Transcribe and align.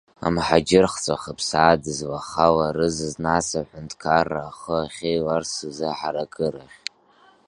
Амҳаџьыр 0.25 0.85
хҵәа-хыԥсаа 0.93 1.75
дызлахаларызыз, 1.83 3.13
нас 3.25 3.47
аҳәынҭқарра 3.59 4.43
ахы 4.49 4.77
ахьеиларсыз 4.83 5.77
аҳаракырахь? 5.91 6.75